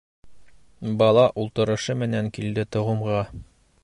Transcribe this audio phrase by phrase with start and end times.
[1.01, 3.21] Бала ултырышы менән килде тыуымға!